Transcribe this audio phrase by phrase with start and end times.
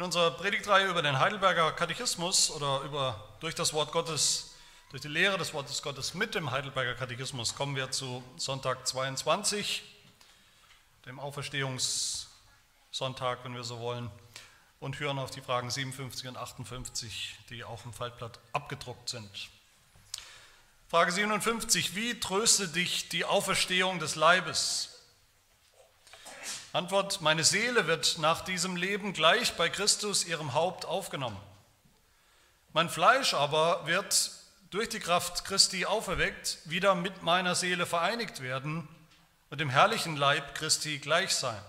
[0.00, 4.54] In unserer Predigtreihe über den Heidelberger Katechismus oder über durch das Wort Gottes,
[4.88, 9.82] durch die Lehre des Wortes Gottes mit dem Heidelberger Katechismus kommen wir zu Sonntag 22,
[11.04, 14.10] dem Auferstehungssonntag, wenn wir so wollen,
[14.80, 19.50] und hören auf die Fragen 57 und 58, die auch im Faltblatt abgedruckt sind.
[20.88, 24.99] Frage 57, wie tröstet dich die Auferstehung des Leibes?
[26.72, 31.40] Antwort, meine Seele wird nach diesem Leben gleich bei Christus, ihrem Haupt, aufgenommen.
[32.72, 34.30] Mein Fleisch aber wird
[34.70, 38.86] durch die Kraft Christi auferweckt, wieder mit meiner Seele vereinigt werden
[39.50, 41.60] und dem herrlichen Leib Christi gleich sein.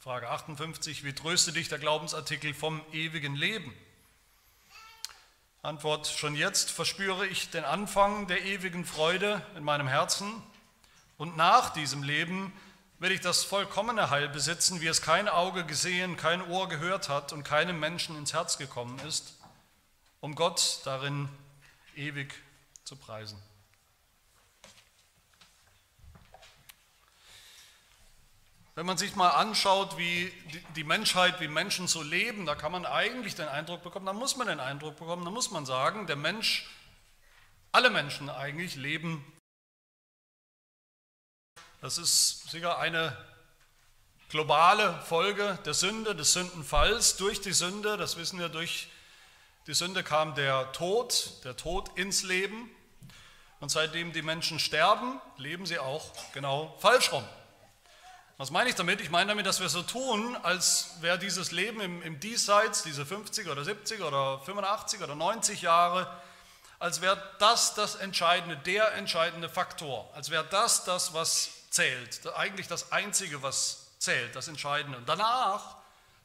[0.00, 3.72] Frage 58, wie tröste dich der Glaubensartikel vom ewigen Leben?
[5.62, 10.42] Antwort, schon jetzt verspüre ich den Anfang der ewigen Freude in meinem Herzen
[11.16, 12.52] und nach diesem Leben
[13.00, 17.32] will ich das vollkommene Heil besitzen, wie es kein Auge gesehen, kein Ohr gehört hat
[17.32, 19.38] und keinem Menschen ins Herz gekommen ist,
[20.20, 21.30] um Gott darin
[21.96, 22.34] ewig
[22.84, 23.42] zu preisen.
[28.74, 30.30] Wenn man sich mal anschaut, wie
[30.76, 34.36] die Menschheit, wie Menschen so leben, da kann man eigentlich den Eindruck bekommen, da muss
[34.36, 36.68] man den Eindruck bekommen, da muss man sagen, der Mensch,
[37.72, 39.24] alle Menschen eigentlich leben
[41.80, 43.16] das ist sicher eine
[44.28, 47.16] globale Folge der Sünde, des Sündenfalls.
[47.16, 48.88] Durch die Sünde, das wissen wir, durch
[49.66, 52.70] die Sünde kam der Tod, der Tod ins Leben.
[53.60, 57.24] Und seitdem die Menschen sterben, leben sie auch genau falsch rum.
[58.36, 59.00] Was meine ich damit?
[59.00, 63.06] Ich meine damit, dass wir so tun, als wäre dieses Leben im, im Diesseits, diese
[63.06, 66.10] 50 oder 70 oder 85 oder 90 Jahre,
[66.78, 72.68] als wäre das das entscheidende, der entscheidende Faktor, als wäre das das, was zählt, eigentlich
[72.68, 74.98] das Einzige, was zählt, das Entscheidende.
[74.98, 75.76] Und danach,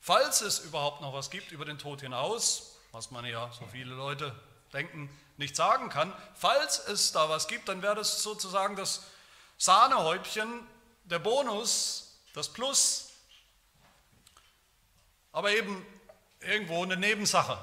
[0.01, 3.93] falls es überhaupt noch was gibt über den Tod hinaus, was man ja, so viele
[3.93, 4.35] Leute
[4.73, 9.03] denken, nicht sagen kann, falls es da was gibt, dann wäre das sozusagen das
[9.57, 10.65] Sahnehäubchen,
[11.03, 13.09] der Bonus, das Plus,
[15.31, 15.85] aber eben
[16.39, 17.57] irgendwo eine Nebensache.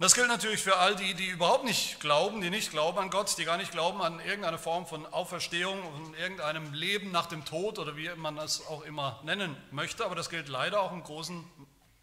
[0.00, 3.36] Das gilt natürlich für all die, die überhaupt nicht glauben, die nicht glauben an Gott,
[3.36, 7.78] die gar nicht glauben an irgendeine Form von Auferstehung, an irgendeinem Leben nach dem Tod
[7.78, 10.06] oder wie man das auch immer nennen möchte.
[10.06, 11.44] Aber das gilt leider auch im großen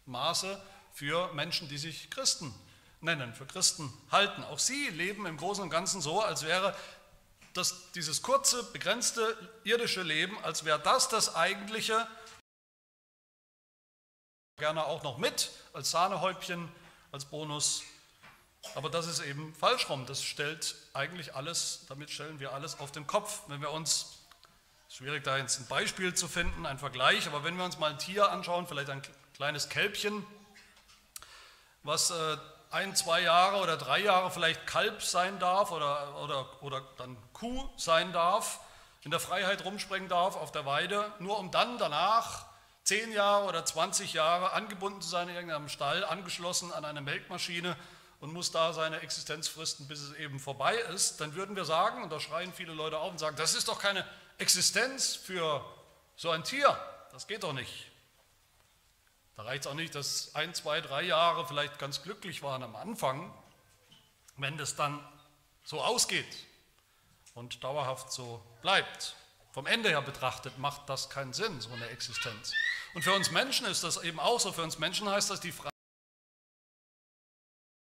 [0.06, 2.54] Maße für Menschen, die sich Christen
[3.00, 4.44] nennen, für Christen halten.
[4.44, 6.76] Auch sie leben im Großen und Ganzen so, als wäre
[7.52, 12.06] das, dieses kurze, begrenzte irdische Leben, als wäre das das eigentliche,
[14.56, 16.68] gerne auch noch mit als Sahnehäubchen
[17.12, 17.82] als Bonus.
[18.74, 20.06] Aber das ist eben falsch rum.
[20.06, 23.42] Das stellt eigentlich alles, damit stellen wir alles auf den Kopf.
[23.48, 24.18] Wenn wir uns,
[24.88, 27.98] schwierig da jetzt ein Beispiel zu finden, ein Vergleich, aber wenn wir uns mal ein
[27.98, 29.02] Tier anschauen, vielleicht ein
[29.34, 30.26] kleines Kälbchen,
[31.82, 32.36] was äh,
[32.70, 37.68] ein, zwei Jahre oder drei Jahre vielleicht Kalb sein darf oder, oder, oder dann Kuh
[37.76, 38.60] sein darf,
[39.02, 42.47] in der Freiheit rumspringen darf auf der Weide, nur um dann danach
[42.88, 47.76] 10 Jahre oder 20 Jahre angebunden zu sein in irgendeinem Stall, angeschlossen an eine Melkmaschine
[48.20, 52.02] und muss da seine Existenz fristen, bis es eben vorbei ist, dann würden wir sagen,
[52.02, 54.06] und da schreien viele Leute auf und sagen, das ist doch keine
[54.38, 55.62] Existenz für
[56.16, 56.80] so ein Tier,
[57.12, 57.90] das geht doch nicht.
[59.36, 62.74] Da reicht es auch nicht, dass ein, zwei, drei Jahre vielleicht ganz glücklich waren am
[62.74, 63.34] Anfang,
[64.38, 64.98] wenn das dann
[65.62, 66.46] so ausgeht
[67.34, 69.14] und dauerhaft so bleibt.
[69.58, 72.52] Vom Ende her betrachtet macht das keinen Sinn, so eine Existenz.
[72.94, 74.52] Und für uns Menschen ist das eben auch so.
[74.52, 75.74] Für uns Menschen heißt das die Frage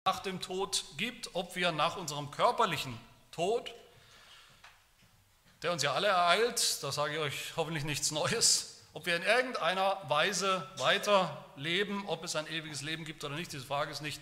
[0.03, 2.99] nach dem Tod gibt, ob wir nach unserem körperlichen
[3.29, 3.71] Tod,
[5.61, 9.21] der uns ja alle ereilt, da sage ich euch hoffentlich nichts Neues, ob wir in
[9.21, 14.01] irgendeiner Weise weiter leben, ob es ein ewiges Leben gibt oder nicht, diese Frage ist
[14.01, 14.19] nicht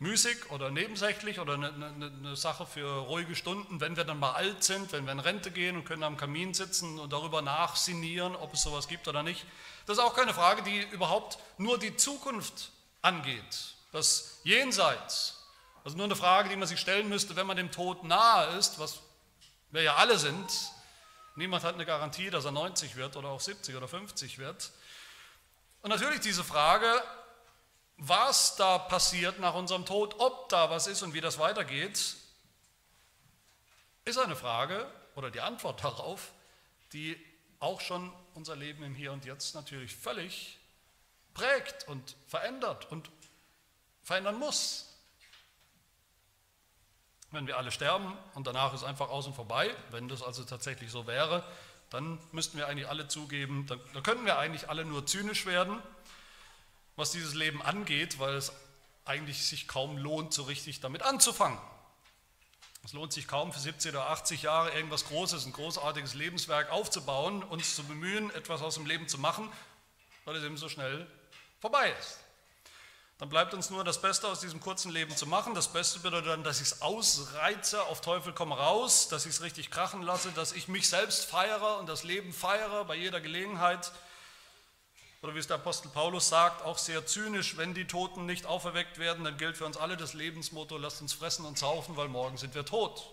[0.00, 4.32] müßig oder nebensächlich oder eine, eine, eine, Sache für ruhige Stunden, wenn wir dann mal
[4.32, 8.36] alt sind, wenn wir in Rente gehen und können am Kamin sitzen und darüber nachsinieren,
[8.36, 9.44] ob es sowas gibt oder nicht.
[9.86, 12.70] Das ist auch keine Frage, die überhaupt nur die Zukunft
[13.02, 15.34] angeht, das Jenseits.
[15.84, 18.78] Also nur eine Frage, die man sich stellen müsste, wenn man dem Tod nahe ist,
[18.78, 19.00] was
[19.70, 20.46] wir ja alle sind.
[21.34, 24.70] Niemand hat eine Garantie, dass er 90 wird oder auch 70 oder 50 wird.
[25.82, 26.90] Und natürlich diese Frage,
[27.98, 32.16] was da passiert nach unserem Tod, ob da was ist und wie das weitergeht,
[34.04, 36.32] ist eine Frage oder die Antwort darauf,
[36.92, 37.22] die
[37.60, 40.58] auch schon unser Leben im Hier und Jetzt natürlich völlig
[41.34, 43.10] prägt und verändert und
[44.02, 44.86] verändern muss.
[47.30, 50.90] Wenn wir alle sterben und danach ist einfach aus und vorbei, wenn das also tatsächlich
[50.90, 51.44] so wäre,
[51.90, 55.82] dann müssten wir eigentlich alle zugeben, da, da könnten wir eigentlich alle nur zynisch werden,
[56.98, 58.52] was dieses Leben angeht, weil es
[59.04, 61.58] eigentlich sich kaum lohnt, so richtig damit anzufangen.
[62.84, 67.42] Es lohnt sich kaum für 70 oder 80 Jahre irgendwas Großes, ein großartiges Lebenswerk aufzubauen,
[67.42, 69.50] uns zu bemühen, etwas aus dem Leben zu machen,
[70.24, 71.06] weil es eben so schnell
[71.60, 72.18] vorbei ist.
[73.18, 75.54] Dann bleibt uns nur das Beste aus diesem kurzen Leben zu machen.
[75.54, 79.42] Das Beste bedeutet dann, dass ich es ausreize, auf Teufel komm raus, dass ich es
[79.42, 83.92] richtig krachen lasse, dass ich mich selbst feiere und das Leben feiere bei jeder Gelegenheit.
[85.20, 88.98] Oder wie es der Apostel Paulus sagt, auch sehr zynisch, wenn die Toten nicht auferweckt
[88.98, 92.36] werden, dann gilt für uns alle das Lebensmotto, lasst uns fressen und saufen, weil morgen
[92.36, 93.12] sind wir tot.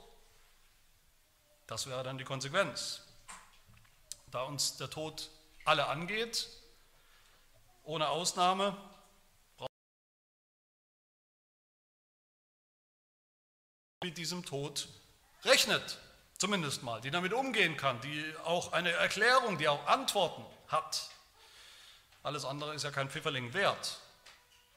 [1.66, 3.02] Das wäre dann die Konsequenz.
[4.30, 5.32] Da uns der Tod
[5.64, 6.48] alle angeht,
[7.84, 8.78] ohne Ausnahme,
[14.04, 14.88] mit diesem Tod
[15.44, 15.98] rechnet,
[16.38, 21.10] zumindest mal, die damit umgehen kann, die auch eine Erklärung, die auch Antworten hat.
[22.26, 24.00] Alles andere ist ja kein Pfifferling wert.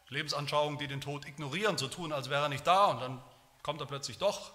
[0.09, 3.23] Lebensanschauungen, die den Tod ignorieren, so tun, als wäre er nicht da und dann
[3.63, 4.53] kommt er plötzlich doch.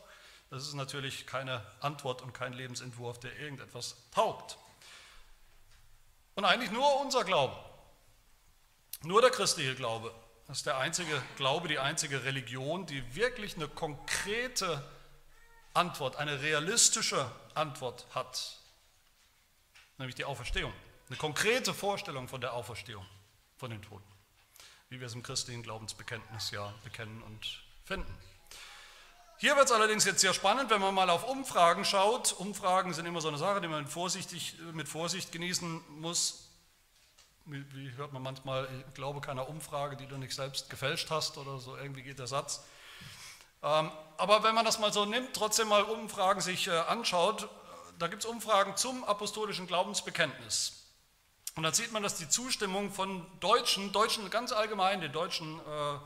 [0.49, 4.57] Das ist natürlich keine Antwort und kein Lebensentwurf, der irgendetwas taugt.
[6.35, 7.55] Und eigentlich nur unser Glaube,
[9.01, 10.13] nur der christliche Glaube
[10.47, 14.83] das ist der einzige Glaube, die einzige Religion, die wirklich eine konkrete
[15.73, 18.59] Antwort, eine realistische Antwort hat,
[19.97, 20.73] nämlich die Auferstehung.
[21.09, 23.05] Eine konkrete Vorstellung von der Auferstehung
[23.57, 24.11] von den Toten,
[24.89, 28.13] wie wir es im christlichen Glaubensbekenntnis ja bekennen und finden.
[29.37, 32.33] Hier wird es allerdings jetzt sehr spannend, wenn man mal auf Umfragen schaut.
[32.33, 36.43] Umfragen sind immer so eine Sache, die man vorsichtig, mit Vorsicht genießen muss
[37.45, 41.59] wie hört man manchmal, ich glaube keiner Umfrage, die du nicht selbst gefälscht hast oder
[41.59, 42.63] so, irgendwie geht der Satz.
[43.61, 47.49] Ähm, aber wenn man das mal so nimmt, trotzdem mal Umfragen sich äh, anschaut,
[47.99, 50.82] da gibt es Umfragen zum apostolischen Glaubensbekenntnis.
[51.55, 55.99] Und da sieht man, dass die Zustimmung von Deutschen, Deutschen ganz allgemein, den Deutschen, äh,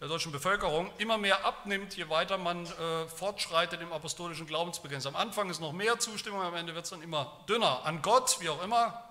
[0.00, 5.06] der deutschen Bevölkerung, immer mehr abnimmt, je weiter man äh, fortschreitet im apostolischen Glaubensbekenntnis.
[5.06, 7.84] Am Anfang ist noch mehr Zustimmung, am Ende wird es dann immer dünner.
[7.84, 9.02] An Gott, wie auch immer,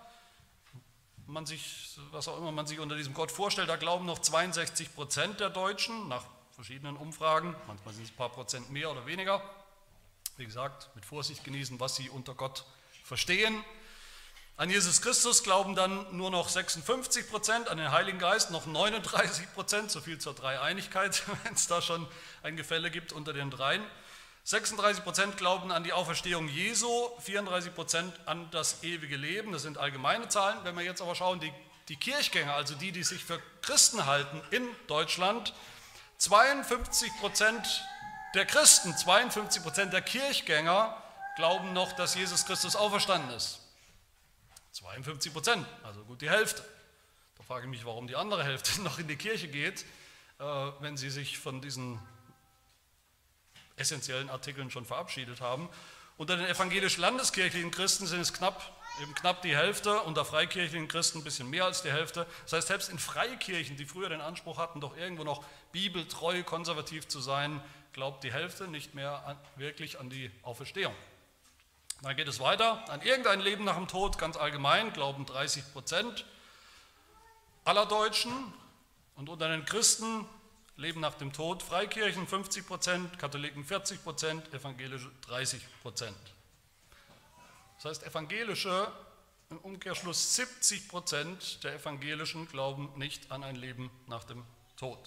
[1.28, 4.96] man sich, was auch immer man sich unter diesem Gott vorstellt, da glauben noch 62
[4.96, 9.42] Prozent der Deutschen, nach verschiedenen Umfragen, manchmal sind es ein paar Prozent mehr oder weniger.
[10.38, 12.66] Wie gesagt, mit Vorsicht genießen, was sie unter Gott
[13.04, 13.62] verstehen.
[14.58, 19.54] An Jesus Christus glauben dann nur noch 56 Prozent, an den Heiligen Geist noch 39
[19.54, 22.08] Prozent, so viel zur Dreieinigkeit, wenn es da schon
[22.42, 23.84] ein Gefälle gibt unter den Dreien.
[24.46, 26.88] 36 Prozent glauben an die Auferstehung Jesu,
[27.20, 29.52] 34 Prozent an das ewige Leben.
[29.52, 30.58] Das sind allgemeine Zahlen.
[30.64, 31.52] Wenn wir jetzt aber schauen, die,
[31.90, 35.54] die Kirchgänger, also die, die sich für Christen halten in Deutschland,
[36.20, 37.84] 52 Prozent
[38.36, 40.96] der Christen, 52 Prozent der Kirchgänger
[41.36, 43.65] glauben noch, dass Jesus Christus auferstanden ist.
[44.76, 46.62] 52 Prozent, also gut die Hälfte.
[47.38, 49.86] Da frage ich mich, warum die andere Hälfte noch in die Kirche geht,
[50.40, 50.44] äh,
[50.82, 51.98] wenn sie sich von diesen
[53.78, 55.70] essentiellen Artikeln schon verabschiedet haben.
[56.18, 61.24] Unter den evangelisch-landeskirchlichen Christen sind es knapp, eben knapp die Hälfte, unter freikirchlichen Christen ein
[61.24, 62.26] bisschen mehr als die Hälfte.
[62.44, 67.08] Das heißt, selbst in Freikirchen, die früher den Anspruch hatten, doch irgendwo noch bibeltreu konservativ
[67.08, 67.62] zu sein,
[67.94, 70.94] glaubt die Hälfte nicht mehr wirklich an die Auferstehung.
[72.02, 72.90] Dann geht es weiter.
[72.90, 76.26] An irgendein Leben nach dem Tod, ganz allgemein, glauben 30 Prozent
[77.64, 78.54] aller Deutschen.
[79.16, 80.26] Und unter den Christen
[80.78, 86.18] Leben nach dem Tod, Freikirchen 50 Prozent, Katholiken 40 Prozent, Evangelische 30 Prozent.
[87.78, 88.92] Das heißt, Evangelische,
[89.50, 94.44] im Umkehrschluss 70 Prozent der Evangelischen glauben nicht an ein Leben nach dem
[94.76, 95.00] Tod.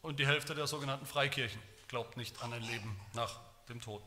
[0.00, 4.02] Und die Hälfte der sogenannten Freikirchen glaubt nicht an ein Leben nach dem Tod.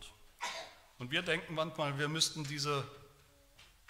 [0.97, 2.87] Und wir denken manchmal, wir müssten diese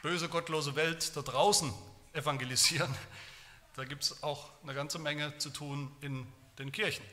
[0.02, 1.74] böse, gottlose Welt da draußen
[2.14, 2.94] evangelisieren.
[3.76, 6.26] Da gibt es auch eine ganze Menge zu tun in
[6.58, 7.06] den Kirchen,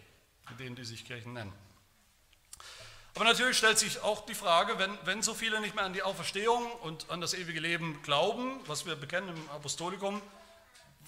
[0.51, 1.53] in denen die sich Kirchen nennen.
[3.15, 6.03] Aber natürlich stellt sich auch die Frage, wenn, wenn so viele nicht mehr an die
[6.03, 10.23] Auferstehung und an das ewige Leben glauben, was wir bekennen im Apostolikum,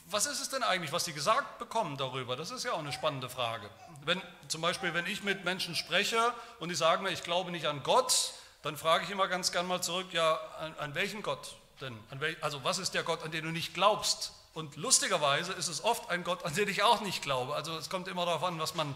[0.06, 2.36] was ist es denn eigentlich, was sie gesagt bekommen darüber?
[2.36, 3.70] Das ist ja auch eine spannende Frage.
[4.04, 7.66] Wenn, zum Beispiel, wenn ich mit Menschen spreche und die sagen mir, ich glaube nicht
[7.66, 11.54] an Gott, dann frage ich immer ganz gern mal zurück, ja, an, an welchen Gott
[11.82, 11.96] denn?
[12.18, 14.32] Wel, also was ist der Gott, an den du nicht glaubst?
[14.54, 17.54] Und lustigerweise ist es oft ein Gott, an den ich auch nicht glaube.
[17.54, 18.94] Also es kommt immer darauf an, was man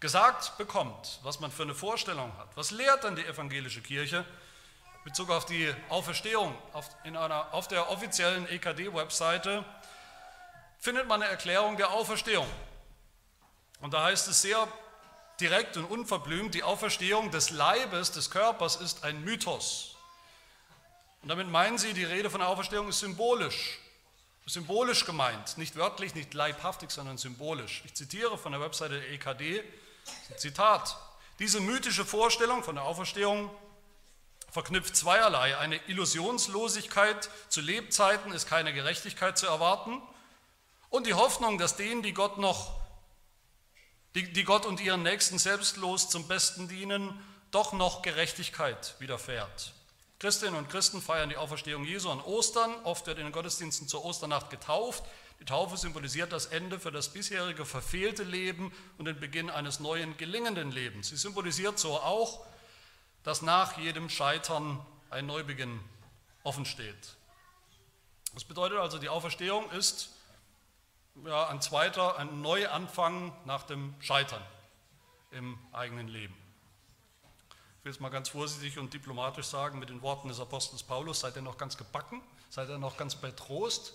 [0.00, 2.48] gesagt bekommt, was man für eine Vorstellung hat.
[2.56, 4.24] Was lehrt dann die evangelische Kirche
[4.98, 6.56] in Bezug auf die Auferstehung?
[6.72, 9.62] Auf, in einer, auf der offiziellen EKD-Webseite
[10.78, 12.48] findet man eine Erklärung der Auferstehung.
[13.82, 14.66] Und da heißt es sehr
[15.40, 19.96] direkt und unverblümt, die Auferstehung des Leibes, des Körpers ist ein Mythos.
[21.22, 23.78] Und damit meinen sie, die Rede von der Auferstehung ist symbolisch.
[24.46, 27.82] Symbolisch gemeint, nicht wörtlich, nicht leibhaftig, sondern symbolisch.
[27.84, 29.62] Ich zitiere von der Webseite der EKD,
[30.36, 30.96] Zitat,
[31.38, 33.50] diese mythische Vorstellung von der Auferstehung
[34.50, 35.56] verknüpft zweierlei.
[35.56, 40.02] Eine Illusionslosigkeit, zu Lebzeiten ist keine Gerechtigkeit zu erwarten
[40.90, 42.81] und die Hoffnung, dass denen, die Gott noch,
[44.14, 47.18] die, die Gott und ihren Nächsten selbstlos zum Besten dienen,
[47.50, 49.72] doch noch Gerechtigkeit widerfährt.
[50.18, 52.72] Christinnen und Christen feiern die Auferstehung Jesu an Ostern.
[52.84, 55.04] Oft wird in den Gottesdiensten zur Osternacht getauft.
[55.40, 60.16] Die Taufe symbolisiert das Ende für das bisherige verfehlte Leben und den Beginn eines neuen
[60.16, 61.08] gelingenden Lebens.
[61.08, 62.46] Sie symbolisiert so auch,
[63.24, 65.80] dass nach jedem Scheitern ein Neubeginn
[66.44, 67.16] offen steht.
[68.34, 70.10] Das bedeutet also, die Auferstehung ist
[71.24, 74.42] ja, ein zweiter, ein Neuanfang nach dem Scheitern
[75.30, 76.34] im eigenen Leben.
[77.78, 81.20] Ich will es mal ganz vorsichtig und diplomatisch sagen mit den Worten des Apostels Paulus,
[81.20, 83.94] seid ihr noch ganz gebacken, seid ihr noch ganz bei Trost.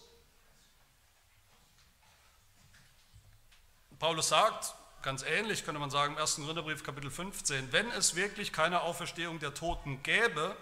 [3.97, 6.35] Paulus sagt, ganz ähnlich könnte man sagen, im 1.
[6.35, 10.55] Gründerbrief Kapitel 15, wenn es wirklich keine Auferstehung der Toten gäbe,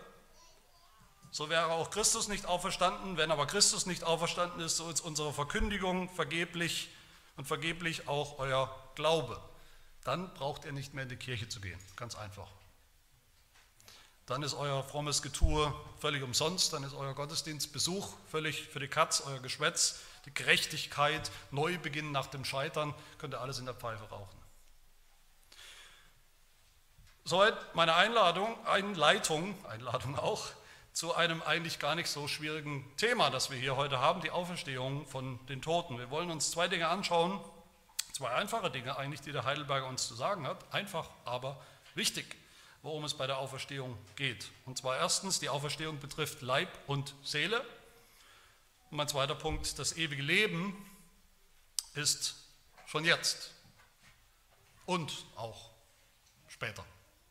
[1.36, 3.18] so wäre auch Christus nicht auferstanden.
[3.18, 6.90] Wenn aber Christus nicht auferstanden ist, so ist unsere Verkündigung vergeblich
[7.36, 9.42] und vergeblich auch euer Glaube.
[10.06, 11.80] Dann braucht ihr nicht mehr in die Kirche zu gehen.
[11.98, 12.48] Ganz einfach
[14.26, 19.22] dann ist euer frommes Getue völlig umsonst, dann ist euer Gottesdienstbesuch völlig für die Katz,
[19.26, 24.40] euer Geschwätz, die Gerechtigkeit, Neubeginn nach dem Scheitern, könnt ihr alles in der Pfeife rauchen.
[27.24, 30.48] Soweit meine Einladung, Einleitung, Einladung auch,
[30.96, 35.06] zu einem eigentlich gar nicht so schwierigen Thema, das wir hier heute haben, die Auferstehung
[35.06, 36.00] von den Toten.
[36.00, 37.40] Wir wollen uns zwei Dinge anschauen,
[38.14, 41.62] zwei einfache Dinge eigentlich, die der Heidelberger uns zu sagen hat, einfach, aber
[41.94, 42.36] wichtig
[42.86, 44.52] worum es bei der Auferstehung geht.
[44.66, 47.60] Und zwar erstens, die Auferstehung betrifft Leib und Seele.
[48.92, 50.76] Und mein zweiter Punkt, das ewige Leben
[51.96, 52.36] ist
[52.86, 53.52] schon jetzt
[54.86, 55.72] und auch
[56.48, 56.86] später,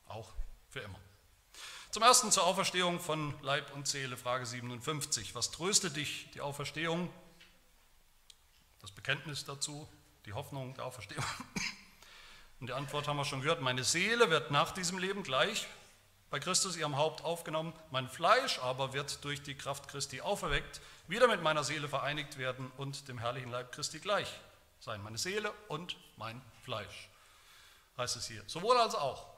[0.08, 0.32] auch
[0.70, 0.98] für immer.
[1.94, 5.32] Zum ersten zur Auferstehung von Leib und Seele, Frage 57.
[5.36, 7.08] Was tröstet dich die Auferstehung?
[8.80, 9.88] Das Bekenntnis dazu,
[10.26, 11.24] die Hoffnung der Auferstehung.
[12.58, 15.68] Und die Antwort haben wir schon gehört, meine Seele wird nach diesem Leben gleich
[16.30, 21.28] bei Christus ihrem Haupt aufgenommen, mein Fleisch aber wird durch die Kraft Christi auferweckt, wieder
[21.28, 24.32] mit meiner Seele vereinigt werden und dem herrlichen Leib Christi gleich
[24.80, 25.00] sein.
[25.04, 27.08] Meine Seele und mein Fleisch,
[27.96, 28.42] heißt es hier.
[28.48, 29.33] Sowohl als auch.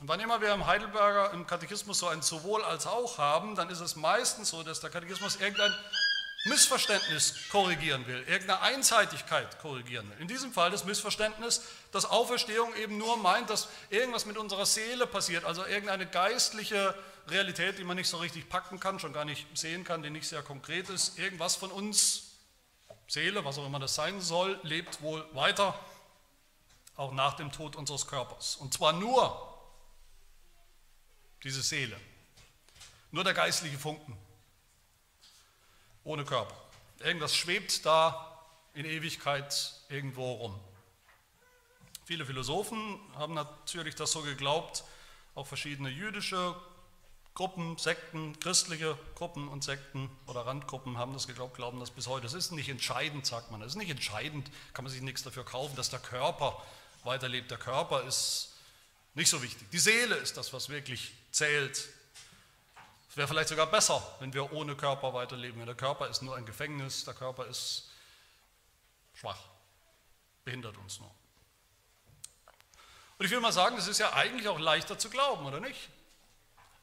[0.00, 3.68] Und wann immer wir im Heidelberger im Katechismus so ein sowohl als auch haben, dann
[3.68, 5.74] ist es meistens so, dass der Katechismus irgendein
[6.46, 10.16] Missverständnis korrigieren will, irgendeine Einseitigkeit korrigieren will.
[10.18, 11.60] In diesem Fall das Missverständnis,
[11.92, 16.94] dass Auferstehung eben nur meint, dass irgendwas mit unserer Seele passiert, also irgendeine geistliche
[17.28, 20.26] Realität, die man nicht so richtig packen kann, schon gar nicht sehen kann, die nicht
[20.26, 21.18] sehr konkret ist.
[21.18, 22.38] Irgendwas von uns,
[23.06, 25.78] Seele, was auch immer das sein soll, lebt wohl weiter,
[26.96, 28.56] auch nach dem Tod unseres Körpers.
[28.56, 29.49] Und zwar nur
[31.42, 31.98] diese Seele,
[33.10, 34.16] nur der geistliche Funken
[36.04, 36.54] ohne Körper.
[37.00, 38.38] Irgendwas schwebt da
[38.74, 40.60] in Ewigkeit irgendwo rum.
[42.04, 44.84] Viele Philosophen haben natürlich das so geglaubt,
[45.34, 46.56] auch verschiedene jüdische
[47.34, 52.26] Gruppen, Sekten, christliche Gruppen und Sekten oder Randgruppen haben das geglaubt, glauben das bis heute.
[52.26, 53.62] Es ist nicht entscheidend, sagt man.
[53.62, 56.60] Es ist nicht entscheidend, kann man sich nichts dafür kaufen, dass der Körper
[57.04, 57.50] weiterlebt.
[57.50, 58.56] Der Körper ist
[59.14, 59.70] nicht so wichtig.
[59.70, 61.88] Die Seele ist das, was wirklich zählt
[63.10, 65.66] es wäre vielleicht sogar besser, wenn wir ohne Körper weiterleben.
[65.66, 67.90] Der Körper ist nur ein Gefängnis, der Körper ist
[69.14, 69.40] schwach,
[70.44, 71.10] behindert uns nur.
[73.18, 75.88] Und ich will mal sagen, das ist ja eigentlich auch leichter zu glauben, oder nicht?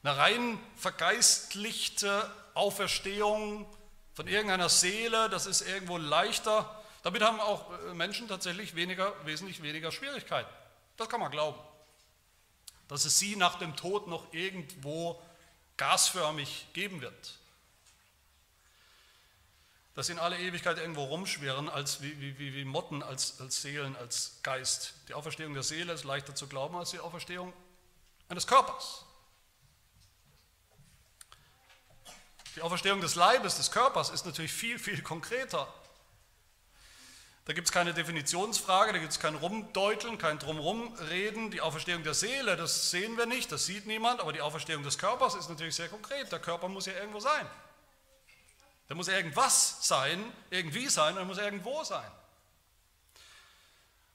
[0.02, 3.66] Eine rein vergeistlichte Auferstehung
[4.12, 6.84] von irgendeiner Seele, das ist irgendwo leichter.
[7.04, 10.50] Damit haben auch äh, Menschen tatsächlich weniger, wesentlich weniger Schwierigkeiten.
[10.98, 11.58] Das kann man glauben.
[12.88, 15.22] Dass es sie nach dem Tod noch irgendwo
[15.76, 17.38] gasförmig geben wird.
[19.94, 23.96] Dass sie in alle Ewigkeit irgendwo rumschwirren, als wie, wie, wie Motten, als, als Seelen,
[23.96, 24.94] als Geist.
[25.08, 27.52] Die Auferstehung der Seele ist leichter zu glauben als die Auferstehung
[28.28, 29.04] eines Körpers.
[32.56, 35.72] Die Auferstehung des Leibes, des Körpers ist natürlich viel, viel konkreter.
[37.48, 41.50] Da gibt es keine Definitionsfrage, da gibt es kein Rumdeuteln, kein Drumrumreden.
[41.50, 44.98] Die Auferstehung der Seele, das sehen wir nicht, das sieht niemand, aber die Auferstehung des
[44.98, 46.30] Körpers ist natürlich sehr konkret.
[46.30, 47.46] Der Körper muss ja irgendwo sein.
[48.90, 52.10] Der muss irgendwas sein, irgendwie sein, und er muss irgendwo sein.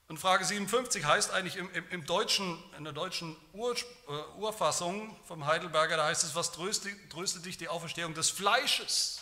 [0.06, 5.16] Und Frage 57 heißt eigentlich im, im, im deutschen, in der deutschen Ur, äh, Urfassung
[5.26, 9.18] vom Heidelberger, da heißt es, was tröstet, tröstet dich die Auferstehung des Fleisches?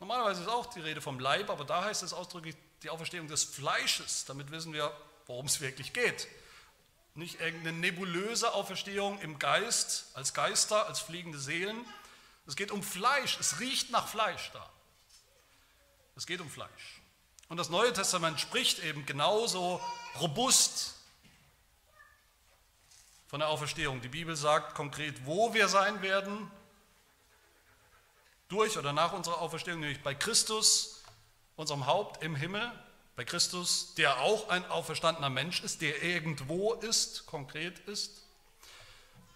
[0.00, 3.44] Normalerweise ist auch die Rede vom Leib, aber da heißt es ausdrücklich die Auferstehung des
[3.44, 4.24] Fleisches.
[4.24, 6.28] Damit wissen wir, worum es wirklich geht.
[7.14, 11.84] Nicht irgendeine nebulöse Auferstehung im Geist, als Geister, als fliegende Seelen.
[12.46, 13.38] Es geht um Fleisch.
[13.40, 14.70] Es riecht nach Fleisch da.
[16.14, 17.00] Es geht um Fleisch.
[17.48, 19.80] Und das Neue Testament spricht eben genauso
[20.20, 20.94] robust
[23.28, 24.00] von der Auferstehung.
[24.00, 26.50] Die Bibel sagt konkret, wo wir sein werden,
[28.48, 30.95] durch oder nach unserer Auferstehung, nämlich bei Christus,
[31.56, 32.70] unserem Haupt im Himmel,
[33.16, 38.22] bei Christus, der auch ein auferstandener Mensch ist, der irgendwo ist, konkret ist.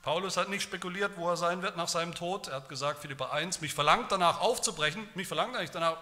[0.02, 2.48] Paulus hat nicht spekuliert, wo er sein wird nach seinem Tod.
[2.48, 5.96] Er hat gesagt, Philippa 1, mich verlangt danach aufzubrechen, mich verlangt eigentlich danach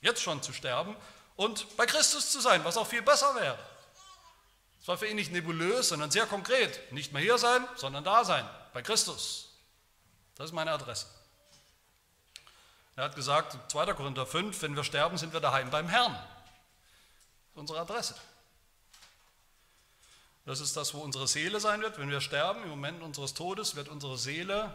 [0.00, 0.96] jetzt schon zu sterben
[1.36, 3.58] und bei Christus zu sein, was auch viel besser wäre.
[4.80, 6.92] Es war für ihn nicht nebulös, sondern sehr konkret.
[6.92, 9.50] Nicht mehr hier sein, sondern da sein, bei Christus.
[10.36, 11.06] Das ist meine Adresse.
[12.98, 13.94] Er hat gesagt, 2.
[13.94, 16.12] Korinther 5, wenn wir sterben, sind wir daheim beim Herrn.
[16.12, 18.16] Das ist unsere Adresse.
[20.44, 21.96] Das ist das, wo unsere Seele sein wird.
[22.00, 24.74] Wenn wir sterben, im Moment unseres Todes, wird unsere Seele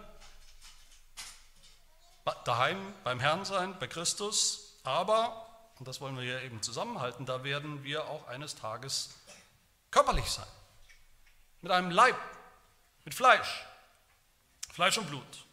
[2.45, 4.77] daheim beim Herrn sein, bei Christus.
[4.85, 5.45] Aber
[5.79, 9.09] und das wollen wir hier eben zusammenhalten, da werden wir auch eines Tages
[9.91, 10.47] körperlich sein.
[11.59, 12.15] Mit einem Leib,
[13.03, 13.65] mit Fleisch,
[14.71, 15.45] Fleisch und Blut.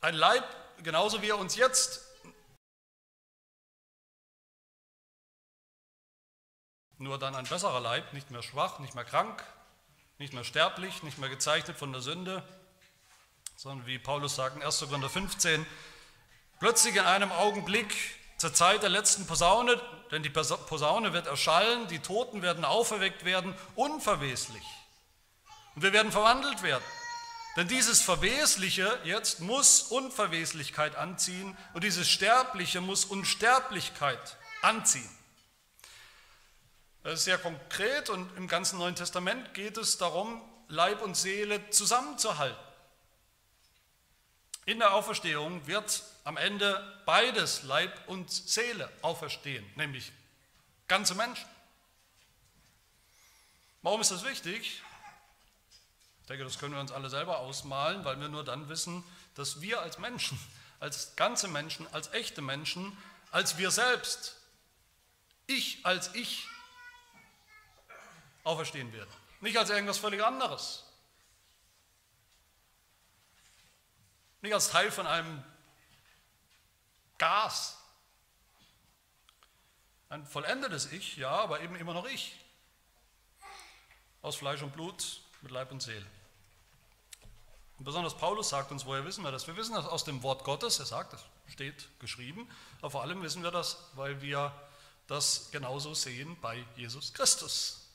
[0.00, 0.44] Ein Leib,
[0.82, 2.06] genauso wie er uns jetzt
[6.98, 9.42] nur dann ein besserer Leib, nicht mehr schwach, nicht mehr krank,
[10.18, 12.46] nicht mehr sterblich, nicht mehr gezeichnet von der Sünde,
[13.56, 14.80] sondern wie Paulus sagt in 1.
[14.80, 15.66] Korinther 15,
[16.58, 17.94] plötzlich in einem Augenblick
[18.36, 23.54] zur Zeit der letzten Posaune, denn die Posaune wird erschallen, die Toten werden auferweckt werden,
[23.74, 24.64] unverweslich.
[25.74, 26.84] Und wir werden verwandelt werden.
[27.56, 35.08] Denn dieses Verwesliche jetzt muss Unverweslichkeit anziehen und dieses Sterbliche muss Unsterblichkeit anziehen.
[37.02, 41.70] Das ist sehr konkret und im ganzen Neuen Testament geht es darum, Leib und Seele
[41.70, 42.58] zusammenzuhalten.
[44.66, 50.12] In der Auferstehung wird am Ende beides, Leib und Seele, auferstehen, nämlich
[50.86, 51.48] ganze Menschen.
[53.82, 54.82] Warum ist das wichtig?
[56.30, 59.02] Denke, das können wir uns alle selber ausmalen, weil wir nur dann wissen,
[59.34, 60.38] dass wir als Menschen,
[60.78, 62.96] als ganze Menschen, als echte Menschen,
[63.32, 64.40] als wir selbst,
[65.48, 66.46] ich als ich,
[68.44, 69.10] auferstehen werden.
[69.40, 70.84] Nicht als irgendwas völlig anderes.
[74.40, 75.42] Nicht als Teil von einem
[77.18, 77.76] Gas.
[80.08, 82.36] Ein vollendetes Ich, ja, aber eben immer noch ich.
[84.22, 86.06] Aus Fleisch und Blut, mit Leib und Seele.
[87.80, 89.46] Und besonders Paulus sagt uns, woher wissen wir das?
[89.46, 92.46] Wir wissen das aus dem Wort Gottes, er sagt, das steht geschrieben,
[92.80, 94.52] aber vor allem wissen wir das, weil wir
[95.06, 97.88] das genauso sehen bei Jesus Christus.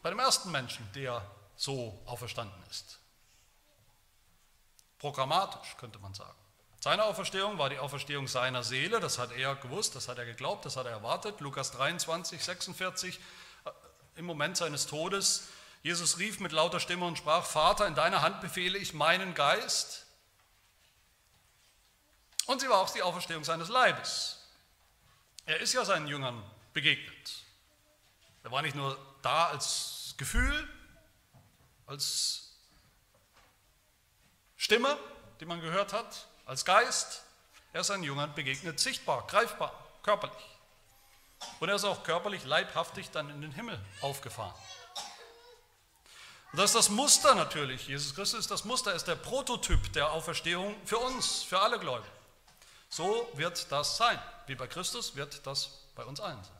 [0.00, 1.22] Bei dem ersten Menschen, der
[1.54, 2.98] so auferstanden ist.
[4.98, 6.38] Programmatisch könnte man sagen.
[6.80, 10.64] Seine Auferstehung war die Auferstehung seiner Seele, das hat er gewusst, das hat er geglaubt,
[10.64, 11.42] das hat er erwartet.
[11.42, 13.20] Lukas 23, 46,
[13.66, 13.70] äh,
[14.14, 15.48] im Moment seines Todes,
[15.86, 20.04] Jesus rief mit lauter Stimme und sprach, Vater, in deiner Hand befehle ich meinen Geist.
[22.46, 24.48] Und sie war auch die Auferstehung seines Leibes.
[25.44, 27.44] Er ist ja seinen Jüngern begegnet.
[28.42, 30.68] Er war nicht nur da als Gefühl,
[31.86, 32.50] als
[34.56, 34.98] Stimme,
[35.38, 37.22] die man gehört hat, als Geist.
[37.72, 39.72] Er ist seinen Jüngern begegnet, sichtbar, greifbar,
[40.02, 40.58] körperlich.
[41.60, 44.52] Und er ist auch körperlich, leibhaftig dann in den Himmel aufgefahren.
[46.52, 47.88] Und das ist das Muster natürlich.
[47.88, 52.10] Jesus Christus ist das Muster, ist der Prototyp der Auferstehung für uns, für alle Gläubigen.
[52.88, 54.18] So wird das sein.
[54.46, 56.56] Wie bei Christus wird das bei uns allen sein.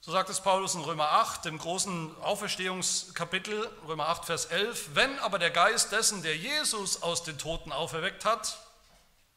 [0.00, 4.94] So sagt es Paulus in Römer 8, dem großen Auferstehungskapitel, Römer 8, Vers 11.
[4.94, 8.58] Wenn aber der Geist dessen, der Jesus aus den Toten auferweckt hat,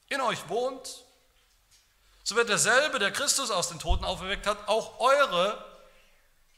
[0.09, 1.05] in euch wohnt,
[2.23, 5.63] so wird derselbe, der Christus aus den Toten auferweckt hat, auch eure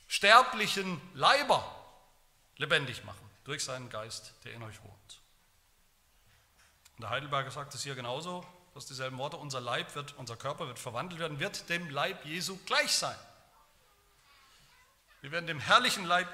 [0.10, 1.64] sterblichen Leiber
[2.58, 5.22] lebendig machen, durch seinen Geist, der in euch wohnt.
[6.98, 10.68] Und der Heidelberger sagt es hier genauso, dass dieselben Worte, unser Leib wird, unser Körper
[10.68, 13.16] wird verwandelt werden, wird dem Leib Jesu gleich sein.
[15.22, 16.28] Wir werden dem herrlichen Leib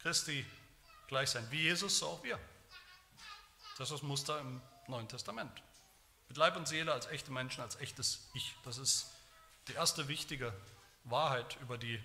[0.00, 0.44] Christi
[1.06, 1.46] gleich sein.
[1.50, 2.38] Wie Jesus, so auch wir.
[3.76, 5.62] Das ist das Muster im Neuen Testament.
[6.28, 8.54] Mit Leib und Seele als echte Menschen, als echtes Ich.
[8.64, 9.10] Das ist
[9.68, 10.52] die erste wichtige
[11.04, 12.02] Wahrheit über die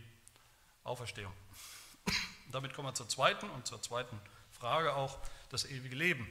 [0.84, 1.34] Auferstehung.
[2.52, 4.19] Damit kommen wir zur zweiten und zur zweiten
[4.52, 5.17] Frage auch,
[5.50, 6.28] das ewige Leben.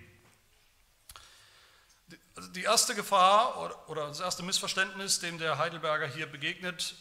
[2.35, 6.97] Also die erste Gefahr oder das erste Missverständnis, dem der Heidelberger hier begegnet,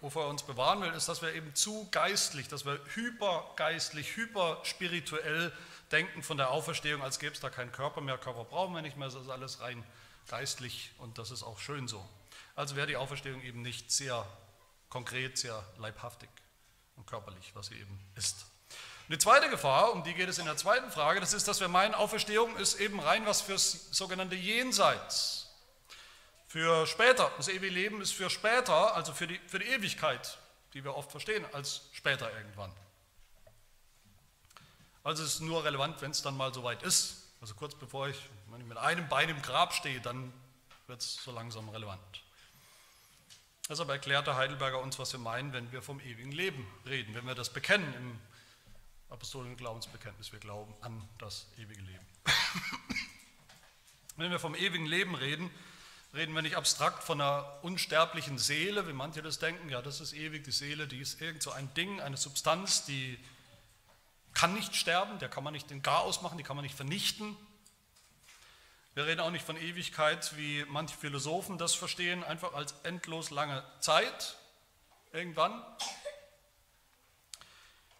[0.00, 5.52] wovor er uns bewahren will, ist, dass wir eben zu geistlich, dass wir hypergeistlich, hyperspirituell
[5.90, 8.18] denken von der Auferstehung, als gäbe es da keinen Körper mehr.
[8.18, 9.84] Körper brauchen wir nicht mehr, das ist alles rein
[10.28, 12.06] geistlich und das ist auch schön so.
[12.56, 14.26] Also wäre die Auferstehung eben nicht sehr
[14.88, 16.28] konkret, sehr leibhaftig
[16.96, 18.46] und körperlich, was sie eben ist.
[19.08, 21.60] Und die zweite Gefahr, um die geht es in der zweiten Frage, das ist, dass
[21.60, 25.50] wir meinen, Auferstehung ist eben rein was fürs sogenannte Jenseits,
[26.46, 27.30] für später.
[27.36, 30.38] Das ewige Leben ist für später, also für die, für die Ewigkeit,
[30.74, 32.72] die wir oft verstehen als später irgendwann.
[35.04, 37.16] Also es ist nur relevant, wenn es dann mal soweit ist.
[37.40, 38.16] Also kurz bevor ich,
[38.50, 40.32] wenn ich mit einem Bein im Grab stehe, dann
[40.86, 42.22] wird es so langsam relevant.
[43.68, 47.26] Deshalb erklärt der Heidelberger uns, was wir meinen, wenn wir vom ewigen Leben reden, wenn
[47.26, 48.18] wir das bekennen im
[49.08, 50.32] apostolischen Glaubensbekenntnis.
[50.32, 52.06] Wir glauben an das ewige Leben.
[54.16, 55.50] wenn wir vom ewigen Leben reden,
[56.12, 59.68] reden wir nicht abstrakt von einer unsterblichen Seele, wie manche das denken.
[59.68, 63.18] Ja, das ist ewig, die Seele, die ist irgend so ein Ding, eine Substanz, die
[64.34, 67.36] kann nicht sterben, der kann man nicht den Chaos machen, die kann man nicht vernichten.
[68.94, 73.64] Wir reden auch nicht von Ewigkeit, wie manche Philosophen das verstehen, einfach als endlos lange
[73.80, 74.36] Zeit,
[75.12, 75.64] irgendwann.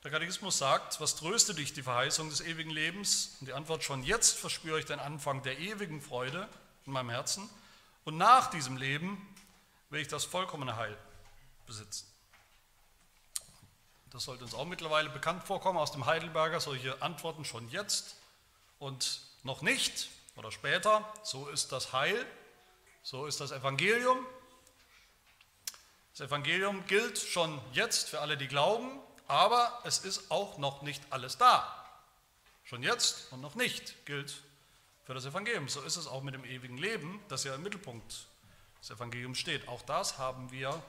[0.05, 3.37] Der Katechismus sagt, was tröstet dich die Verheißung des ewigen Lebens?
[3.41, 6.47] Und die Antwort, schon jetzt verspüre ich den Anfang der ewigen Freude
[6.85, 7.49] in meinem Herzen.
[8.05, 9.35] Und nach diesem Leben
[9.89, 10.99] will ich das vollkommene Heil
[11.67, 12.07] besitzen.
[14.11, 18.17] Das sollte uns auch mittlerweile bekannt vorkommen aus dem Heidelberger, solche Antworten schon jetzt
[18.79, 21.13] und noch nicht oder später.
[21.23, 22.27] So ist das Heil,
[23.03, 24.25] so ist das Evangelium.
[26.13, 31.03] Das Evangelium gilt schon jetzt für alle, die glauben, aber es ist auch noch nicht
[31.11, 31.79] alles da.
[32.65, 34.43] Schon jetzt und noch nicht gilt
[35.05, 35.69] für das Evangelium.
[35.69, 38.27] So ist es auch mit dem ewigen Leben, das ja im Mittelpunkt
[38.81, 39.67] des Evangeliums steht.
[39.69, 40.83] Auch das haben wir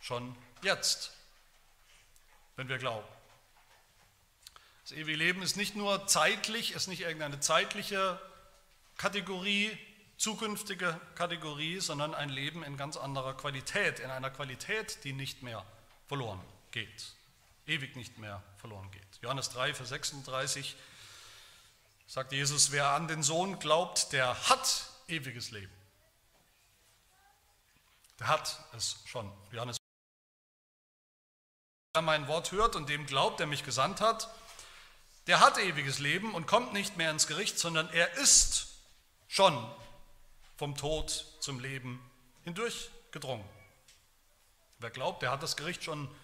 [0.00, 1.12] schon jetzt
[2.56, 3.06] wenn wir glauben.
[4.84, 8.20] Das ewige Leben ist nicht nur zeitlich, ist nicht irgendeine zeitliche
[8.98, 9.76] Kategorie,
[10.18, 15.64] zukünftige Kategorie, sondern ein Leben in ganz anderer Qualität, in einer Qualität, die nicht mehr
[16.06, 17.14] verloren geht,
[17.66, 19.02] ewig nicht mehr verloren geht.
[19.22, 20.76] Johannes 3, Vers 36
[22.06, 25.72] sagt Jesus, wer an den Sohn glaubt, der hat ewiges Leben.
[28.20, 29.32] Der hat es schon.
[29.50, 29.78] Johannes
[31.94, 34.28] Wer mein Wort hört und dem glaubt, der mich gesandt hat,
[35.26, 38.68] der hat ewiges Leben und kommt nicht mehr ins Gericht, sondern er ist
[39.28, 39.56] schon
[40.56, 42.00] vom Tod zum Leben
[42.42, 43.44] hindurchgedrungen.
[44.78, 46.14] Wer glaubt, der hat das Gericht schon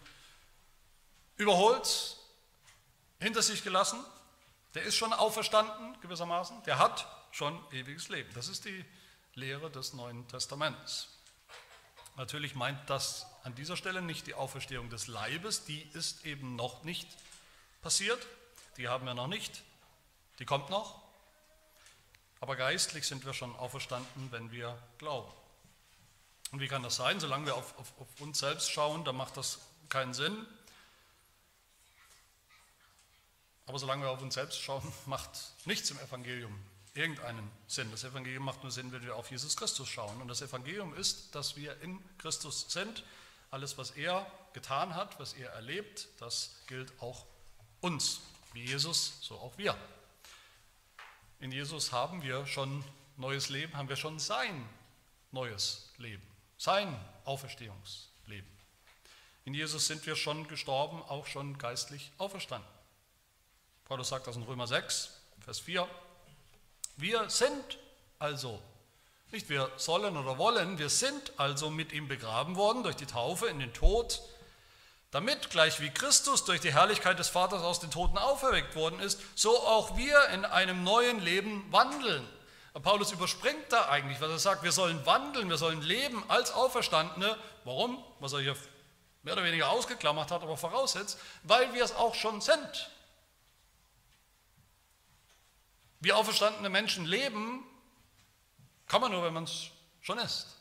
[1.36, 2.16] überholt,
[3.20, 3.98] hinter sich gelassen,
[4.74, 8.30] der ist schon auferstanden gewissermaßen, der hat schon ewiges Leben.
[8.34, 8.84] Das ist die
[9.34, 11.08] Lehre des Neuen Testaments.
[12.16, 16.84] Natürlich meint das an dieser Stelle nicht die Auferstehung des Leibes, die ist eben noch
[16.84, 17.08] nicht
[17.82, 18.26] passiert,
[18.80, 19.62] die haben wir noch nicht,
[20.38, 20.98] die kommt noch.
[22.40, 25.30] Aber geistlich sind wir schon auferstanden, wenn wir glauben.
[26.50, 27.20] Und wie kann das sein?
[27.20, 29.58] Solange wir auf, auf, auf uns selbst schauen, dann macht das
[29.90, 30.46] keinen Sinn.
[33.66, 35.30] Aber solange wir auf uns selbst schauen, macht
[35.66, 36.58] nichts im Evangelium
[36.94, 37.90] irgendeinen Sinn.
[37.90, 40.22] Das Evangelium macht nur Sinn, wenn wir auf Jesus Christus schauen.
[40.22, 43.04] Und das Evangelium ist, dass wir in Christus sind.
[43.50, 47.26] Alles, was er getan hat, was er erlebt, das gilt auch
[47.82, 48.22] uns.
[48.52, 49.76] Wie Jesus, so auch wir.
[51.38, 52.84] In Jesus haben wir schon
[53.16, 54.68] neues Leben, haben wir schon sein
[55.32, 56.26] neues Leben,
[56.58, 58.50] sein Auferstehungsleben.
[59.44, 62.68] In Jesus sind wir schon gestorben, auch schon geistlich auferstanden.
[63.84, 65.10] Paulus sagt das in Römer 6,
[65.40, 65.88] Vers 4.
[66.96, 67.78] Wir sind
[68.18, 68.60] also,
[69.32, 73.46] nicht wir sollen oder wollen, wir sind also mit ihm begraben worden durch die Taufe
[73.46, 74.20] in den Tod,
[75.10, 79.20] damit gleich wie Christus durch die Herrlichkeit des Vaters aus den Toten auferweckt worden ist,
[79.34, 82.26] so auch wir in einem neuen Leben wandeln.
[82.82, 87.36] Paulus überspringt da eigentlich, was er sagt, wir sollen wandeln, wir sollen leben als Auferstandene.
[87.64, 88.02] Warum?
[88.20, 88.56] Was er hier
[89.22, 92.90] mehr oder weniger ausgeklammert hat, aber voraussetzt, weil wir es auch schon sind.
[95.98, 97.64] Wie auferstandene Menschen leben,
[98.86, 99.66] kann man nur, wenn man es
[100.00, 100.59] schon ist.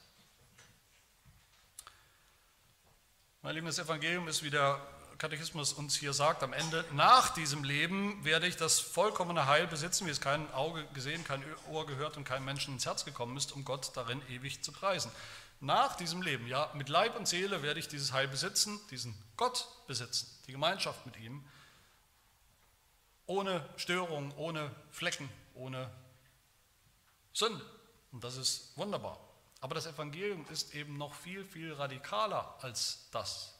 [3.41, 4.85] Mein Lieben, das Evangelium ist, wie der
[5.17, 10.05] Katechismus uns hier sagt, am Ende, nach diesem Leben werde ich das vollkommene Heil besitzen,
[10.07, 13.53] wie es kein Auge gesehen, kein Ohr gehört und kein Menschen ins Herz gekommen ist,
[13.53, 15.09] um Gott darin ewig zu preisen.
[15.61, 19.69] Nach diesem Leben, ja, mit Leib und Seele werde ich dieses Heil besitzen, diesen Gott
[19.87, 21.41] besitzen, die Gemeinschaft mit ihm,
[23.25, 25.89] ohne Störung, ohne Flecken, ohne
[27.31, 27.65] Sünde.
[28.11, 29.28] Und das ist wunderbar.
[29.61, 33.53] Aber das Evangelium ist eben noch viel, viel radikaler als das.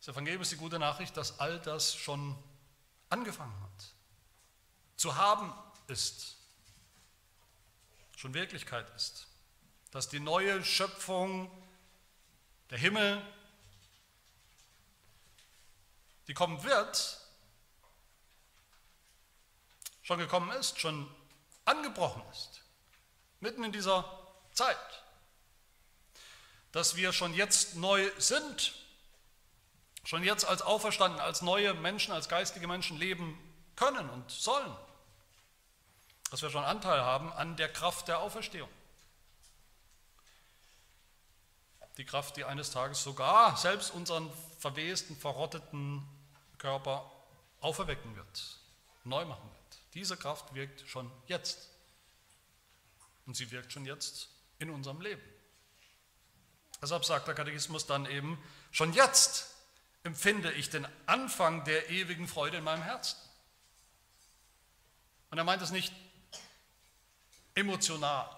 [0.00, 2.36] Das Evangelium ist die gute Nachricht, dass all das schon
[3.10, 3.94] angefangen hat.
[4.96, 5.52] Zu haben
[5.88, 6.36] ist,
[8.16, 9.26] schon Wirklichkeit ist.
[9.90, 11.50] Dass die neue Schöpfung,
[12.70, 13.22] der Himmel,
[16.26, 17.20] die kommen wird,
[20.02, 21.08] schon gekommen ist, schon
[21.64, 22.57] angebrochen ist.
[23.40, 24.04] Mitten in dieser
[24.52, 24.76] Zeit.
[26.72, 28.74] Dass wir schon jetzt neu sind
[30.08, 33.38] schon jetzt als auferstanden, als neue Menschen, als geistige Menschen leben
[33.76, 34.74] können und sollen.
[36.30, 38.70] Dass wir schon Anteil haben an der Kraft der Auferstehung.
[41.98, 46.02] Die Kraft, die eines Tages sogar selbst unseren verwesten, verrotteten
[46.56, 47.10] Körper
[47.60, 48.56] auferwecken wird,
[49.04, 49.78] neu machen wird.
[49.92, 51.68] Diese Kraft wirkt schon jetzt.
[53.28, 55.20] Und sie wirkt schon jetzt in unserem Leben.
[56.80, 59.54] Deshalb sagt der Katechismus dann eben, schon jetzt
[60.02, 63.18] empfinde ich den Anfang der ewigen Freude in meinem Herzen.
[65.30, 65.92] Und er meint es nicht
[67.54, 68.34] emotional.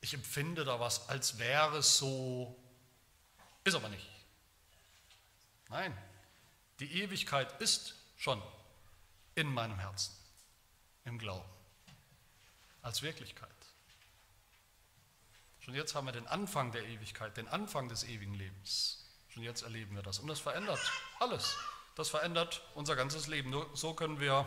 [0.00, 2.60] Ich empfinde da was, als wäre es so,
[3.62, 4.10] ist aber nicht.
[5.68, 5.96] Nein,
[6.80, 8.42] die Ewigkeit ist schon
[9.36, 10.16] in meinem Herzen,
[11.04, 11.48] im Glauben,
[12.82, 13.53] als Wirklichkeit.
[15.64, 19.02] Schon jetzt haben wir den Anfang der Ewigkeit, den Anfang des ewigen Lebens.
[19.28, 20.18] Schon jetzt erleben wir das.
[20.18, 20.78] Und das verändert
[21.20, 21.56] alles.
[21.94, 23.48] Das verändert unser ganzes Leben.
[23.48, 24.46] Nur so können wir,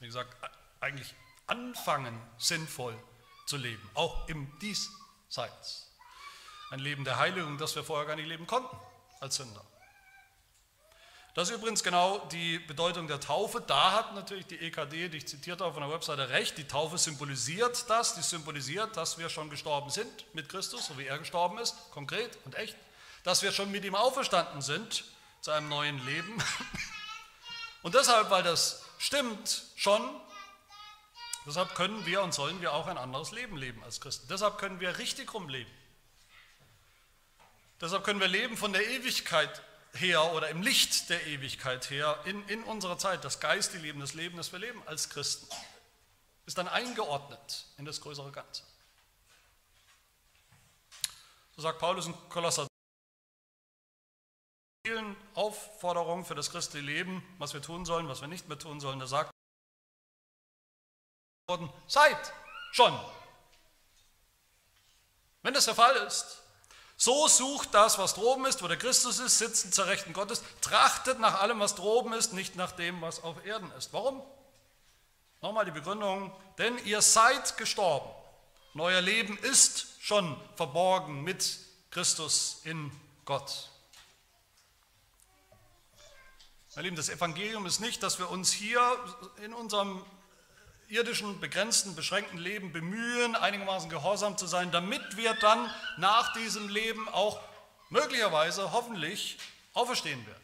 [0.00, 0.36] wie gesagt,
[0.80, 1.14] eigentlich
[1.46, 2.94] anfangen, sinnvoll
[3.46, 3.90] zu leben.
[3.94, 5.90] Auch im Diesseits.
[6.70, 8.76] Ein Leben der Heiligung, das wir vorher gar nicht leben konnten
[9.20, 9.64] als Sünder.
[11.34, 13.60] Das ist übrigens genau die Bedeutung der Taufe.
[13.60, 16.56] Da hat natürlich die EKD, die ich zitiert habe von der Webseite, recht.
[16.58, 21.06] Die Taufe symbolisiert das, die symbolisiert, dass wir schon gestorben sind mit Christus, so wie
[21.06, 22.76] er gestorben ist, konkret und echt
[23.24, 25.04] dass wir schon mit ihm auferstanden sind
[25.40, 26.38] zu einem neuen Leben.
[27.82, 30.00] Und deshalb, weil das stimmt schon,
[31.46, 34.26] deshalb können wir und sollen wir auch ein anderes Leben leben als Christen.
[34.28, 35.70] Deshalb können wir richtig rumleben.
[37.82, 39.60] Deshalb können wir leben von der Ewigkeit
[39.94, 43.24] her oder im Licht der Ewigkeit her in, in unserer Zeit.
[43.24, 45.46] Das geistige Leben, das Leben, das wir leben als Christen,
[46.46, 48.62] ist dann eingeordnet in das größere Ganze.
[51.56, 52.66] So sagt Paulus in Kolosser
[54.86, 58.80] vielen Aufforderungen für das christliche Leben, was wir tun sollen, was wir nicht mehr tun
[58.80, 58.98] sollen.
[58.98, 59.30] Da sagt
[61.48, 62.32] worden, seid
[62.72, 62.98] schon.
[65.42, 66.43] Wenn das der Fall ist,
[67.04, 71.20] so sucht das, was droben ist, wo der Christus ist, sitzend zur Rechten Gottes, trachtet
[71.20, 73.92] nach allem, was droben ist, nicht nach dem, was auf Erden ist.
[73.92, 74.22] Warum?
[75.42, 78.08] Nochmal die Begründung, denn ihr seid gestorben.
[78.74, 81.58] Euer Leben ist schon verborgen mit
[81.90, 82.90] Christus in
[83.26, 83.68] Gott.
[86.74, 88.80] Meine Lieben, das Evangelium ist nicht, dass wir uns hier
[89.44, 90.02] in unserem
[90.94, 97.08] irdischen, begrenzten, beschränkten Leben bemühen, einigermaßen gehorsam zu sein, damit wir dann nach diesem Leben
[97.08, 97.40] auch
[97.90, 99.38] möglicherweise, hoffentlich,
[99.72, 100.42] auferstehen werden.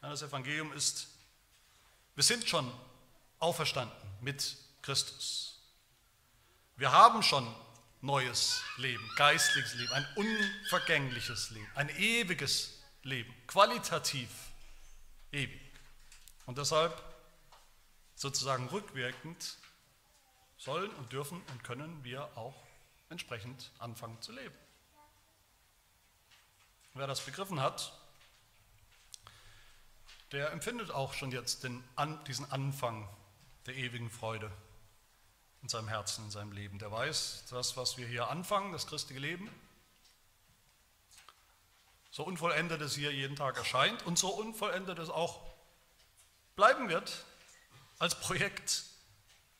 [0.00, 1.08] Das Evangelium ist,
[2.14, 2.70] wir sind schon
[3.38, 5.58] auferstanden mit Christus.
[6.76, 7.52] Wir haben schon
[8.00, 14.28] neues Leben, geistliches Leben, ein unvergängliches Leben, ein ewiges Leben, qualitativ
[15.32, 15.60] ewig.
[16.46, 17.13] Und deshalb
[18.14, 19.56] sozusagen rückwirkend
[20.56, 22.54] sollen und dürfen und können wir auch
[23.10, 24.54] entsprechend anfangen zu leben.
[26.94, 27.92] Wer das begriffen hat,
[30.32, 31.82] der empfindet auch schon jetzt den,
[32.26, 33.08] diesen Anfang
[33.66, 34.50] der ewigen Freude
[35.62, 36.78] in seinem Herzen, in seinem Leben.
[36.78, 39.50] Der weiß, das, was wir hier anfangen, das christliche Leben,
[42.10, 45.40] so unvollendet es hier jeden Tag erscheint und so unvollendet es auch
[46.54, 47.24] bleiben wird
[48.04, 48.84] als Projekt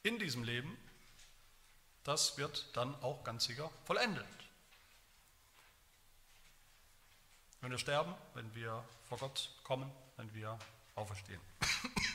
[0.02, 0.76] in diesem Leben,
[2.02, 4.26] das wird dann auch ganz sicher vollendet.
[7.62, 10.59] Wenn wir sterben, wenn wir vor Gott kommen, wenn wir
[10.94, 11.40] auferstehen.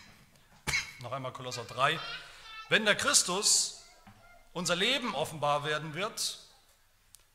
[1.00, 2.00] Noch einmal Kolosser 3.
[2.70, 3.84] Wenn der Christus
[4.54, 6.38] unser Leben offenbar werden wird,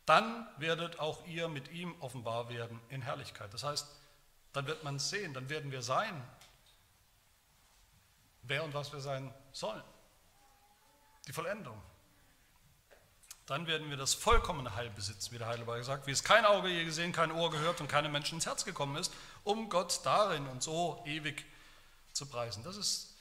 [0.07, 3.53] dann werdet auch ihr mit ihm offenbar werden in Herrlichkeit.
[3.53, 3.89] Das heißt,
[4.53, 6.23] dann wird man sehen, dann werden wir sein,
[8.47, 9.83] wer und was wir sein sollen.
[11.27, 11.81] Die Vollendung.
[13.47, 16.69] Dann werden wir das vollkommene Heil besitzen, wie der Heidelberger sagt, wie es kein Auge
[16.69, 20.47] je gesehen, kein Ohr gehört und keinem Menschen ins Herz gekommen ist, um Gott darin
[20.47, 21.45] und so ewig
[22.13, 22.65] zu preisen.
[22.65, 23.15] Das ist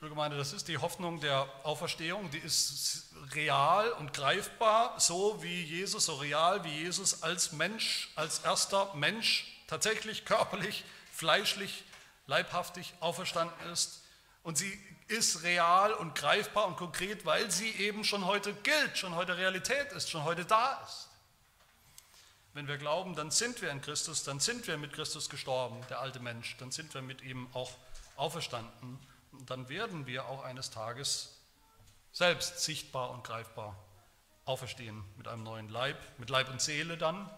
[0.00, 5.64] Liebe Gemeinde, das ist die Hoffnung der Auferstehung, die ist real und greifbar, so wie
[5.64, 11.82] Jesus, so real wie Jesus als Mensch, als erster Mensch tatsächlich körperlich, fleischlich,
[12.28, 14.00] leibhaftig auferstanden ist.
[14.42, 19.14] Und sie ist real und greifbar und konkret, weil sie eben schon heute gilt, schon
[19.14, 21.08] heute Realität ist, schon heute da ist.
[22.54, 26.00] Wenn wir glauben, dann sind wir in Christus, dann sind wir mit Christus gestorben, der
[26.00, 27.72] alte Mensch, dann sind wir mit ihm auch
[28.16, 28.98] auferstanden
[29.32, 31.36] und dann werden wir auch eines Tages
[32.12, 33.76] selbst sichtbar und greifbar
[34.44, 37.30] auferstehen mit einem neuen Leib, mit Leib und Seele dann,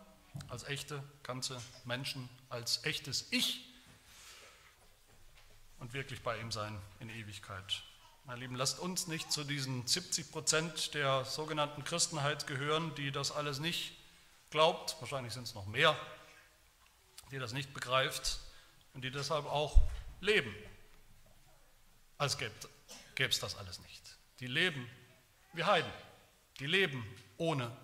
[0.48, 3.69] als echte, ganze Menschen, als echtes Ich
[5.80, 7.82] und wirklich bei ihm sein in Ewigkeit.
[8.24, 13.32] Meine Lieben, lasst uns nicht zu diesen 70 Prozent der sogenannten Christenheit gehören, die das
[13.32, 13.96] alles nicht
[14.50, 15.98] glaubt, wahrscheinlich sind es noch mehr,
[17.32, 18.38] die das nicht begreift
[18.94, 19.80] und die deshalb auch
[20.20, 20.54] leben
[22.20, 22.52] als gäbe
[23.16, 24.02] es das alles nicht.
[24.40, 24.86] Die leben
[25.54, 25.90] wie Heiden.
[26.58, 27.02] Die leben
[27.38, 27.74] ohne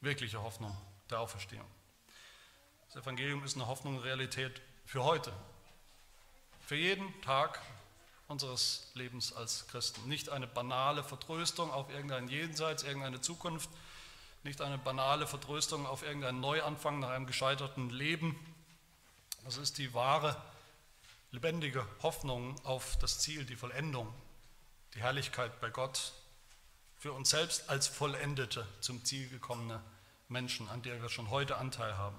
[0.00, 0.76] wirkliche Hoffnung
[1.10, 1.66] der Auferstehung.
[2.86, 5.32] Das Evangelium ist eine Hoffnung, Realität für heute.
[6.66, 7.60] Für jeden Tag
[8.26, 10.08] unseres Lebens als Christen.
[10.08, 13.68] Nicht eine banale Vertröstung auf irgendein Jenseits, irgendeine Zukunft,
[14.44, 18.34] nicht eine banale Vertröstung auf irgendeinen Neuanfang nach einem gescheiterten Leben.
[19.44, 20.40] Das ist die wahre
[21.32, 24.10] lebendige Hoffnung auf das Ziel, die Vollendung,
[24.94, 26.14] die Herrlichkeit bei Gott,
[26.96, 29.82] für uns selbst als vollendete, zum Ziel gekommene
[30.28, 32.16] Menschen, an der wir schon heute Anteil haben,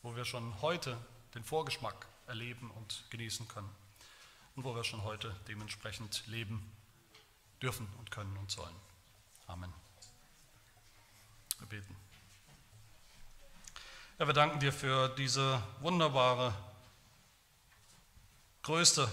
[0.00, 0.96] wo wir schon heute
[1.34, 3.70] den Vorgeschmack erleben und genießen können
[4.56, 6.70] und wo wir schon heute dementsprechend leben
[7.60, 8.74] dürfen und können und sollen.
[9.46, 9.72] Amen.
[11.58, 11.96] Wir beten.
[14.18, 16.54] Ja, wir danken dir für diese wunderbare
[18.62, 19.10] größte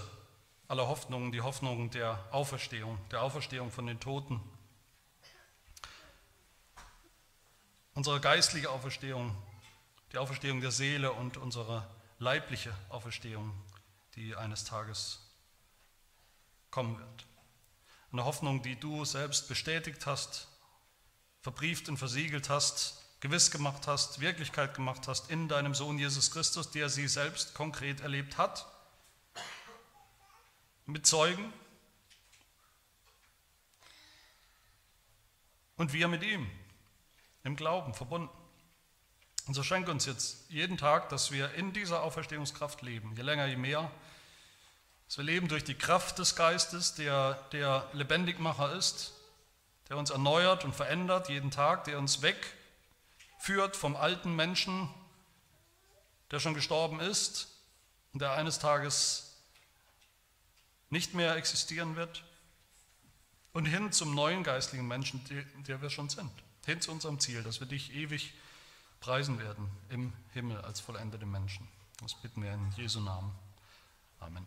[0.68, 4.40] aller Hoffnungen, die Hoffnung der Auferstehung, der Auferstehung von den Toten.
[7.94, 9.34] Unsere geistliche Auferstehung,
[10.12, 11.84] die Auferstehung der Seele und unsere
[12.20, 13.50] leibliche Auferstehung,
[14.14, 15.20] die eines Tages
[16.70, 17.26] kommen wird.
[18.12, 20.46] Eine Hoffnung, die du selbst bestätigt hast,
[21.40, 26.70] verbrieft und versiegelt hast, gewiss gemacht hast, Wirklichkeit gemacht hast in deinem Sohn Jesus Christus,
[26.70, 28.66] der sie selbst konkret erlebt hat
[30.84, 31.52] mit Zeugen
[35.76, 36.50] und wir mit ihm
[37.44, 38.39] im Glauben verbunden.
[39.50, 43.46] Und so schenke uns jetzt jeden Tag, dass wir in dieser Auferstehungskraft leben, je länger,
[43.46, 43.90] je mehr.
[45.08, 49.12] Dass wir leben durch die Kraft des Geistes, der der Lebendigmacher ist,
[49.88, 54.88] der uns erneuert und verändert jeden Tag, der uns wegführt vom alten Menschen,
[56.30, 57.48] der schon gestorben ist
[58.12, 59.34] und der eines Tages
[60.90, 62.22] nicht mehr existieren wird
[63.52, 65.20] und hin zum neuen geistlichen Menschen,
[65.66, 66.30] der wir schon sind.
[66.66, 68.32] Hin zu unserem Ziel, dass wir dich ewig
[69.00, 71.66] preisen werden im Himmel als vollendete Menschen.
[72.02, 73.32] Das bitten wir in Jesu Namen.
[74.20, 74.46] Amen.